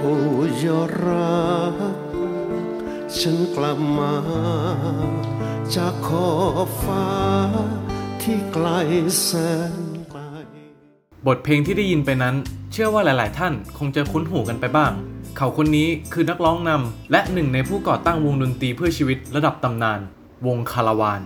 [0.00, 0.16] โอ้
[0.62, 1.74] ยอรัก
[3.18, 4.14] ฉันกลับมา
[5.74, 6.28] จากขอ
[6.66, 7.06] บฟ้า
[8.22, 8.66] ที่ไกล
[9.22, 9.30] แส
[9.72, 10.20] นไกล
[11.26, 12.34] บทเพลงที่ได้ยินไปนั้น
[12.72, 14.92] เชื่อว่าหลาย ๆ ท่านคงจะคุ้นหูกันไปบ้าง
[15.36, 20.00] เขาคนนี้คือนักร้องนำและหนึ่งในผู้ก่อตั้งวงดนตรีเพื่อชีวิตระดับตำนาน
[20.46, 21.20] วงคาราวาน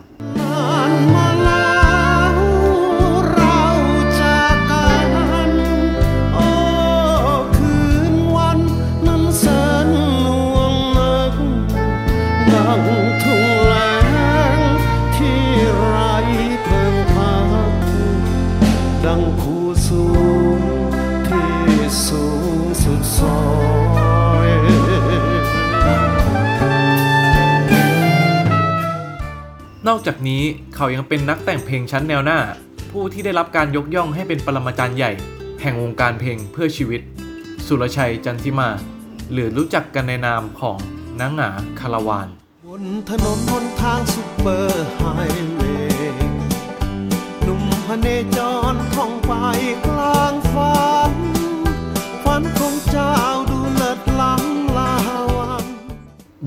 [29.95, 30.43] อกจากนี้
[30.75, 32.39] เขายังเป็นนักแต่งเพลงชั้นแนวหน้า
[32.91, 35.13] ผู้ที่ได้รับการยกย่องให้เป็นปรมาจารย์ใหญ่
[35.61, 37.01] แห่งวงการเพลงเพื่อชีวิต
[37.67, 38.69] สุรชัยจันทิมาธร
[39.33, 40.79] หรือรู้จักกันในนามของ
[41.21, 42.29] น้าหงาคาราวาน
[42.67, 45.05] บนถนนบนทางซุปเปอร์ไฮ
[45.55, 46.23] เวย์
[47.43, 48.39] หนุ่มพเนจ
[48.72, 48.72] ร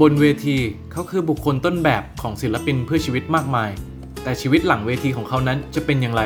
[0.01, 0.57] บนเวที
[0.91, 3.71] เขาคือบุคคลต้นแบบของศิลปินเพื่อชีวิตมากมาย
[4.23, 6.23] แต่ชีวิตหลังเวทีของเขานั้นจะเป็นอย่างไร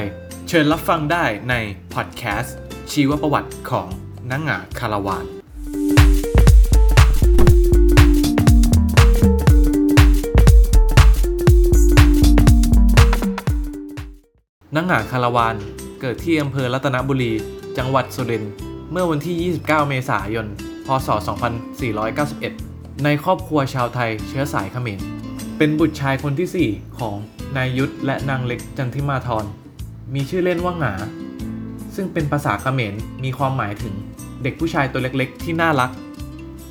[0.47, 1.53] เชิญรับฟังได้ใน
[1.93, 2.55] พอดแคสต์
[2.91, 3.87] ชีวประวัติของ
[4.31, 5.25] นางหงาคาราวาน
[14.75, 15.55] นางหงาคาราวาน
[16.01, 17.31] เกิดที่อำเภอรัตนบุรี
[17.77, 18.51] จังหวัดสุรินทร์
[18.91, 20.47] เมื่อวันที่ 29 เมษายน
[20.85, 22.68] พศ 2491
[23.05, 24.99] ในครอบครัวชาวไทยเชื้อสายเขมร
[25.57, 27.15] เป็นบุตรชายคนที่ 4 ของ
[27.57, 29.45] นายยุทธและนางเล็กจันทิมาธร
[30.13, 30.93] มีชื่อเล่นว่าหงา
[31.95, 33.95] ซึ่งเป็นภาษาเขมรมีความหมายถึง
[34.43, 35.91] เด็กผู้ชายตัวเล็กๆ ที่น่ารัก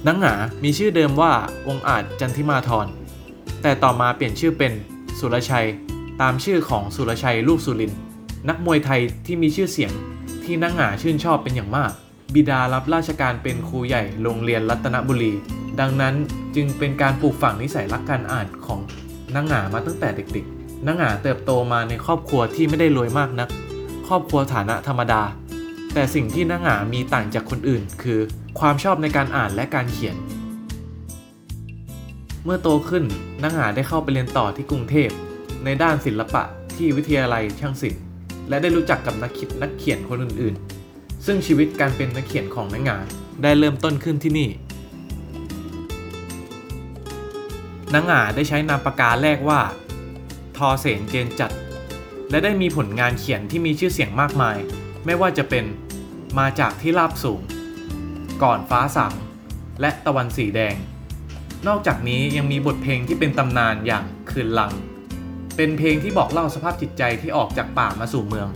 [0.07, 1.33] นางหงามีชื่อเดิมว่า
[1.69, 2.87] องอาจจันทิมาธร
[3.63, 4.73] แต่ต่อมาเปลี่ยนชื่อเป็น
[5.19, 5.69] สุรชัย
[6.21, 7.93] ตามชื่อของสุรชัยลูกสุริน
[8.49, 9.93] นักมวยไทยที่มีชื่อเสียง
[10.45, 11.93] ที่นักหงาชื่นชอบเป็นอย่างมาก
[12.35, 15.33] บิดารับราชการเป็นครูใหญ่โรงเรียนรัตนบุรี
[15.81, 16.15] ดังนั้น
[16.57, 18.81] จึงเป็นการปลูกฝังนิสัยรักการอ่านของ
[19.35, 23.49] นักหงามาตั้งแต่เด็กๆนักหงาเติบโตมาในครอบครัวที่ไม่ได้รวยมากนัก
[24.09, 25.23] ครอบครัวฐานะธรรมดา
[25.95, 28.21] แต่สิ่งที่นักหงามีต่างจากคนอื่น คือ
[28.61, 30.17] ความชอบในการอ่านและการเขียน
[32.45, 33.05] เมื่อโตขึ้น
[33.43, 35.11] นักหาได้เข้าไปเรียนต่อที่กรุงเทพ
[35.65, 36.43] ในด้านศิลปะ
[36.77, 38.03] ที่วิทยาลัยช่างศิลป์
[38.49, 40.68] และได้รู้จักกับนักคิดนักเขียนคนอื่นๆ
[41.27, 42.99] ซึ่งชีวิตการเป็นนักเขียนของนักหงา
[43.43, 44.49] ได้เริ่มต้นขึ้นที่นี่
[47.95, 49.61] นักหงาได้ใช้นามปากกาแรกว่า
[50.57, 51.53] ทอเสนเจนจัด
[52.31, 54.57] และได้มีผลงานเขียนที่มีชื่อเสียงมากมาย
[55.05, 55.65] ไม่ว่าจะเป็น
[56.39, 57.41] มาจากที่ราบสูง
[58.43, 59.15] ก่อนฟ้าสาง
[59.81, 60.75] และตะวันสีแดง
[61.69, 64.73] นอกจากนี้ยังมีบทเพลงที่เป็นตำนานอย่างคืนลัง
[65.57, 68.49] เป็นเพลงที่บอกเล่าสภาพจิตใจที่ออกจากป่ามาสู่เมือง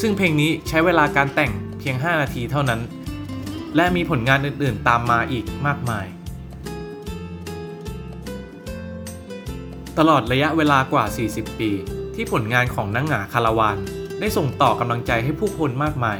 [0.00, 1.52] ซึ่งเพลงนี้ใช้เวลาการแต่ง
[1.84, 2.80] พียง 5 นาทีเท่านั้น
[3.76, 6.06] และมีผลงานอื่นๆตามมาอีกมากมาย
[9.98, 11.70] ตลอดระยะเวลากว่า 40 ปี
[12.14, 13.76] ที่ผลงานของนังหงาคาราวาน
[14.20, 16.18] ได้ส่งต่อกำลังใจให้ผู้คนมากมาย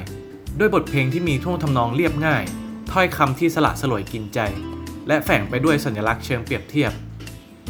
[0.59, 2.45] ด้วยบทเพลงที่มีท่วงทำนองเรียบง่าย
[2.93, 4.39] ถ้อยคำที่สละสลวยกินใจ
[5.09, 6.93] และแฝงไปด้วยสัญลักษณ์เชิงเปรียบเทียบ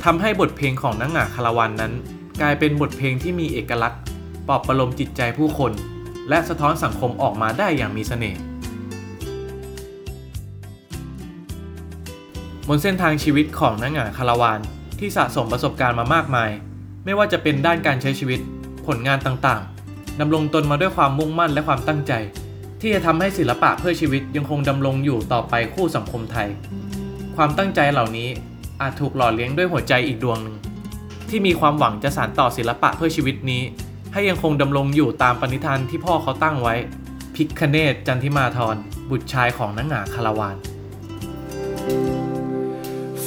[0.04, 1.92] ทำให้บทเพลงของนังหงาคาราวานนั้น
[2.40, 4.00] กลายเป็นบทเพลงที่มีเอกลักษณ์
[4.48, 5.72] ปลอบประโลมจิตใจผู้คน
[6.28, 8.40] และสะท้อนสังคมออกมาได้อย่างมีเสน่ห์
[12.68, 14.60] บนเส้นทางชีวิตของนังหงานคาราวาน
[14.98, 16.50] ที่สะสมประสบการณ์มามากมาย
[17.04, 18.40] ไม่ว่าจะเป็นด้านการใช้ชีวิต
[18.86, 22.12] ผลงานต่างๆดำรงตนมาด้วยความมุ่งมั่นและความตั้งใจ
[22.80, 26.48] ที่จะทำให้ศิลปะเพื่อชีวิตยังคงดำรงอยู่ต่อไปคู่สังคมไทย
[27.36, 28.28] ความตั้งใจเหล่านี้
[28.80, 30.56] อาจถูกหล่อเลี้ยงด้วยหัวใจอีกดวงหนึ่ง
[31.28, 33.62] ที่มีความหวังจะสานต่อศิลปะเพื่อชีวิตนี้
[34.16, 36.74] ให้ยังคงดำรงอยู่ตามปณิธานที่พ่อเขาตั้งไว้
[37.34, 38.76] พิกคเนตจันทิมาธร
[39.10, 40.56] บุตรชายของนังหงาคาราวาน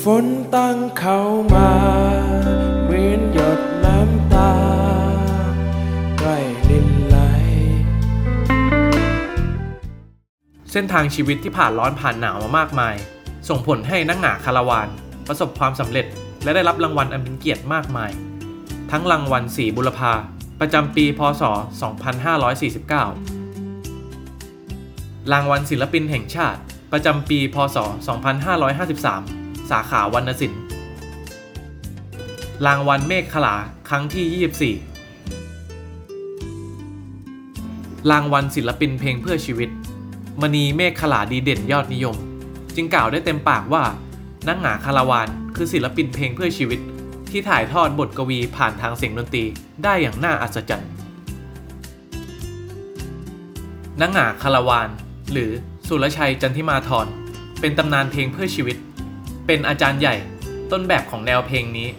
[0.01, 0.25] ฝน
[0.56, 1.22] ตั้งเข้า
[1.54, 1.72] มา
[2.84, 4.51] เหมือนหยดน้ำตา
[6.19, 6.38] ใกล้
[6.69, 7.18] ลินไหล
[10.72, 12.95] เส้นทางชีวิตที่ผ่านร้อนผ่านหนาวมามากมาย
[13.50, 14.88] ส่งผลให้นักหงาคาราวาน
[15.28, 16.06] ประสบความสำเร็จ
[16.44, 18.12] และได้รับรางวัลอันเป็นเกียรติมากมาย
[18.92, 20.13] ทั้งรางวัลสีบุรพา
[20.59, 21.44] ประจำปี พศ
[22.57, 26.59] 2549 รางวัลศิลปินแห่งชาติ
[26.92, 27.77] ประจำปี พศ
[28.94, 30.62] 2553 สาขาวรรณศิลป์
[32.65, 33.56] รางวัลเมฆขลา
[33.89, 34.98] ครั้งที่ 24
[38.12, 39.69] รางวัลศิลปินเพลงเพื่อชีวิต
[40.42, 42.15] มณีเมฆขลาดีเด่นยอดนิยม
[42.75, 43.83] จึงกล่าวได้เต็มปากว่า
[44.48, 46.80] นักหงาคาราวานคือศิลปินเพลงเพื่อชีวิต
[47.31, 49.45] ที่ถ่ายทอดบทกวีผ่านทางเสียงดนตรี
[49.83, 50.91] ได้อย่างน่าอัศจรรย์
[54.01, 54.89] นักหงาคาราวาน
[55.31, 55.51] หรือ
[55.88, 57.07] สุรชัยจันทิมาธร
[57.59, 58.77] เป็นตำนานเพลงเพื่อชีวิต
[59.45, 60.15] เป็นอาจารย์ใหญ่
[60.71, 61.89] ต้นแบบของแนวเพลงนี้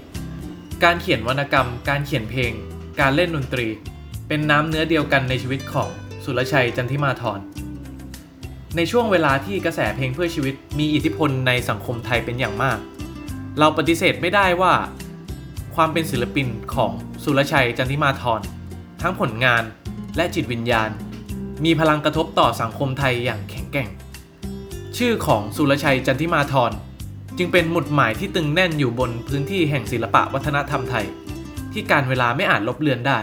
[0.84, 2.52] การเขียนวรรณกรรม การเขียนเพลง
[3.00, 3.66] การเล่นดนตรี
[4.28, 5.88] เป็นน้ำเนื้อเดียวกันในชีวิตของ
[6.24, 7.40] สุรชัยจันทิมาธร
[8.76, 12.78] ในช่วงเวลาที่กระแสเพลงเพื่อชีวิตมีอิทธิพลในสังคมไทยเป็นอย่างมาก
[13.58, 14.72] เราปฏิเสธไม่ได้ว่า
[15.82, 16.92] ความเป็นศิลปินของ
[17.24, 18.40] สุรชัยจันทิมาธร
[19.02, 19.62] ทั้งผลงาน
[20.16, 20.90] และจิตวิญญาณ
[21.64, 23.88] มีพลังกระทบต่อสังคมไทยอย่างแข็งแกร่ง
[24.96, 26.72] ชื่อของสุรชัยจันทิมาธร
[27.38, 31.06] จึงเป็นหมุดหมายที่ตึงแน่นอยู่บนพื้นที่แห่งศิลปะวัฒนธรรมไทย
[31.72, 33.18] ที่การเวลาไม่อาจลบเลือนได้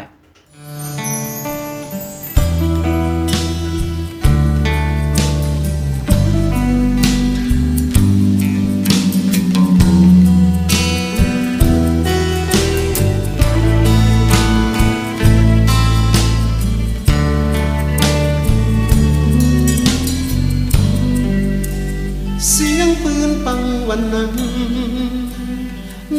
[23.90, 24.32] วันนั้น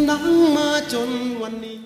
[0.08, 0.24] นั่ง
[0.56, 1.10] มาจน
[1.42, 1.85] วันนี้